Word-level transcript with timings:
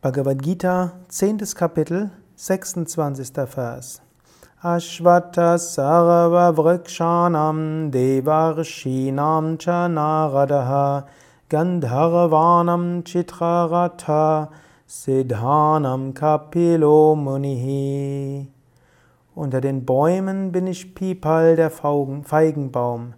Bhagavad 0.00 0.40
Gita, 0.40 0.92
10. 1.08 1.38
Kapitel, 1.56 2.12
26. 2.36 2.86
Vers. 3.56 4.00
Ashvata 4.62 5.58
sarva 5.58 6.54
vrikshanam 6.54 7.90
devarshinam 7.90 9.58
cha 9.58 9.88
naradaha 9.88 11.04
gandharvanam 11.50 13.02
chitraratha 13.02 14.50
siddhanam 14.86 16.12
kapilo 16.12 17.16
munihi. 17.16 18.46
Unter 19.34 19.60
den 19.60 19.84
Bäumen 19.84 20.52
bin 20.52 20.68
ich 20.68 20.94
Pipal, 20.94 21.56
der 21.56 21.70
Feigenbaum. 21.70 23.14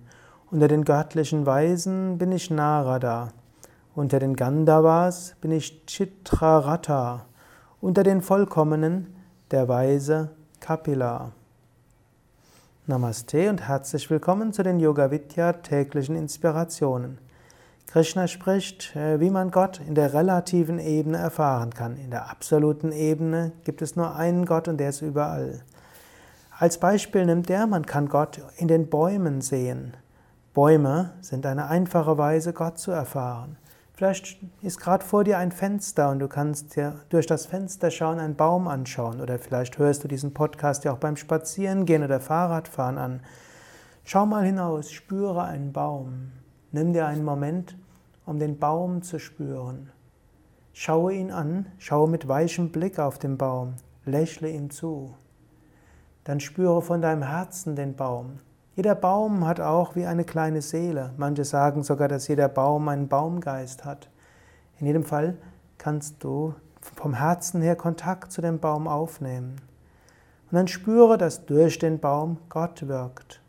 Unter 0.50 0.68
den 0.68 0.84
göttlichen 0.84 1.44
Weisen 1.44 2.16
bin 2.16 2.32
ich 2.32 2.50
Narada. 2.50 3.28
Unter 3.96 4.20
den 4.20 4.36
Gandhavas 4.36 5.34
bin 5.40 5.50
ich 5.50 5.84
Chitraratha. 5.84 7.26
Unter 7.80 8.04
den 8.04 8.22
Vollkommenen 8.22 9.08
der 9.50 9.66
Weise 9.66 10.30
Kapila. 10.60 11.32
Namaste 12.86 13.50
und 13.50 13.66
herzlich 13.66 14.08
willkommen 14.08 14.52
zu 14.52 14.62
den 14.62 14.78
Yoga 14.78 15.10
Vidya 15.10 15.54
täglichen 15.54 16.14
Inspirationen. 16.14 17.18
Krishna 17.88 18.28
spricht, 18.28 18.94
äh, 18.94 19.18
wie 19.18 19.30
man 19.30 19.50
Gott 19.50 19.80
in 19.80 19.96
der 19.96 20.14
relativen 20.14 20.78
Ebene 20.78 21.18
erfahren 21.18 21.74
kann. 21.74 21.96
In 21.96 22.12
der 22.12 22.30
absoluten 22.30 22.92
Ebene 22.92 23.50
gibt 23.64 23.82
es 23.82 23.96
nur 23.96 24.14
einen 24.14 24.46
Gott 24.46 24.68
und 24.68 24.78
der 24.78 24.90
ist 24.90 25.02
überall. 25.02 25.64
Als 26.56 26.78
Beispiel 26.78 27.26
nimmt 27.26 27.50
er, 27.50 27.66
man 27.66 27.86
kann 27.86 28.08
Gott 28.08 28.40
in 28.56 28.68
den 28.68 28.88
Bäumen 28.88 29.40
sehen. 29.40 29.96
Bäume 30.54 31.10
sind 31.22 31.44
eine 31.44 31.66
einfache 31.66 32.18
Weise, 32.18 32.52
Gott 32.52 32.78
zu 32.78 32.92
erfahren. 32.92 33.56
Vielleicht 34.00 34.38
ist 34.62 34.80
gerade 34.80 35.04
vor 35.04 35.24
dir 35.24 35.36
ein 35.36 35.52
Fenster 35.52 36.08
und 36.08 36.20
du 36.20 36.26
kannst 36.26 36.74
dir 36.74 37.02
durch 37.10 37.26
das 37.26 37.44
Fenster 37.44 37.90
schauen, 37.90 38.18
einen 38.18 38.34
Baum 38.34 38.66
anschauen. 38.66 39.20
Oder 39.20 39.38
vielleicht 39.38 39.76
hörst 39.76 40.02
du 40.02 40.08
diesen 40.08 40.32
Podcast 40.32 40.84
ja 40.84 40.94
auch 40.94 40.96
beim 40.96 41.16
Spazierengehen 41.16 42.02
oder 42.02 42.18
Fahrradfahren 42.18 42.96
an. 42.96 43.20
Schau 44.04 44.24
mal 44.24 44.42
hinaus, 44.42 44.90
spüre 44.90 45.44
einen 45.44 45.74
Baum. 45.74 46.32
Nimm 46.72 46.94
dir 46.94 47.04
einen 47.04 47.26
Moment, 47.26 47.76
um 48.24 48.38
den 48.38 48.58
Baum 48.58 49.02
zu 49.02 49.18
spüren. 49.18 49.90
Schaue 50.72 51.12
ihn 51.12 51.30
an, 51.30 51.66
schaue 51.76 52.08
mit 52.08 52.26
weichem 52.26 52.72
Blick 52.72 52.98
auf 52.98 53.18
den 53.18 53.36
Baum, 53.36 53.74
lächle 54.06 54.48
ihm 54.48 54.70
zu. 54.70 55.14
Dann 56.24 56.40
spüre 56.40 56.80
von 56.80 57.02
deinem 57.02 57.24
Herzen 57.24 57.76
den 57.76 57.96
Baum. 57.96 58.38
Jeder 58.80 58.94
Baum 58.94 59.46
hat 59.46 59.60
auch 59.60 59.94
wie 59.94 60.06
eine 60.06 60.24
kleine 60.24 60.62
Seele. 60.62 61.10
Manche 61.18 61.44
sagen 61.44 61.82
sogar, 61.82 62.08
dass 62.08 62.28
jeder 62.28 62.48
Baum 62.48 62.88
einen 62.88 63.08
Baumgeist 63.08 63.84
hat. 63.84 64.08
In 64.78 64.86
jedem 64.86 65.04
Fall 65.04 65.36
kannst 65.76 66.24
du 66.24 66.54
vom 66.96 67.12
Herzen 67.12 67.60
her 67.60 67.76
Kontakt 67.76 68.32
zu 68.32 68.40
dem 68.40 68.58
Baum 68.58 68.88
aufnehmen. 68.88 69.60
Und 70.50 70.56
dann 70.56 70.66
spüre, 70.66 71.18
dass 71.18 71.44
durch 71.44 71.78
den 71.78 71.98
Baum 71.98 72.38
Gott 72.48 72.88
wirkt. 72.88 73.42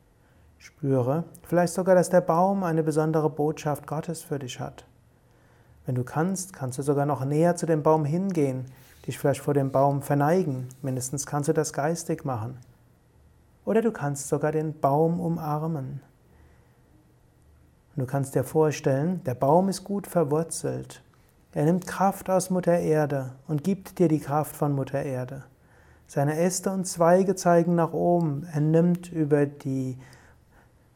Spüre 0.57 1.23
vielleicht 1.43 1.75
sogar, 1.75 1.95
dass 1.95 2.09
der 2.09 2.19
Baum 2.19 2.65
eine 2.65 2.83
besondere 2.83 3.29
Botschaft 3.29 3.87
Gottes 3.87 4.21
für 4.21 4.37
dich 4.37 4.59
hat. 4.59 4.85
Wenn 5.85 5.95
du 5.95 6.03
kannst, 6.03 6.51
kannst 6.51 6.77
du 6.77 6.81
sogar 6.81 7.05
noch 7.05 7.23
näher 7.23 7.55
zu 7.55 7.65
dem 7.65 7.83
Baum 7.83 8.03
hingehen, 8.03 8.65
dich 9.07 9.17
vielleicht 9.17 9.39
vor 9.39 9.53
dem 9.53 9.71
Baum 9.71 10.01
verneigen. 10.01 10.67
Mindestens 10.81 11.25
kannst 11.25 11.47
du 11.47 11.53
das 11.53 11.71
geistig 11.71 12.25
machen. 12.25 12.57
Oder 13.65 13.81
du 13.81 13.91
kannst 13.91 14.27
sogar 14.27 14.51
den 14.51 14.79
Baum 14.79 15.19
umarmen. 15.19 16.01
du 17.95 18.05
kannst 18.05 18.33
dir 18.35 18.43
vorstellen, 18.43 19.23
der 19.25 19.35
Baum 19.35 19.69
ist 19.69 19.83
gut 19.83 20.07
verwurzelt. 20.07 21.03
Er 21.53 21.65
nimmt 21.65 21.85
Kraft 21.85 22.29
aus 22.29 22.49
Mutter 22.49 22.79
Erde 22.79 23.33
und 23.47 23.63
gibt 23.63 23.99
dir 23.99 24.07
die 24.07 24.19
Kraft 24.19 24.55
von 24.55 24.73
Mutter 24.73 25.03
Erde. 25.03 25.43
Seine 26.07 26.37
Äste 26.39 26.71
und 26.71 26.85
Zweige 26.85 27.35
zeigen 27.35 27.75
nach 27.75 27.93
oben. 27.93 28.47
Er 28.51 28.61
nimmt 28.61 29.11
über 29.11 29.45
die, 29.45 29.97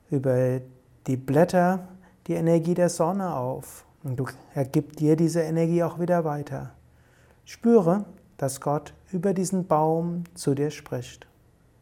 über 0.10 0.62
die 1.08 1.18
Blätter 1.18 1.88
die 2.28 2.34
Energie 2.34 2.74
der 2.74 2.90
Sonne 2.90 3.36
auf. 3.36 3.86
Und 4.04 4.22
er 4.54 4.66
gibt 4.66 5.00
dir 5.00 5.16
diese 5.16 5.42
Energie 5.42 5.84
auch 5.84 6.00
wieder 6.00 6.26
weiter. 6.26 6.72
Spüre, 7.44 8.06
dass 8.38 8.62
Gott 8.62 8.94
über 9.12 9.34
diesen 9.34 9.68
Baum 9.68 10.24
zu 10.34 10.54
dir 10.54 10.72
spricht. 10.72 11.28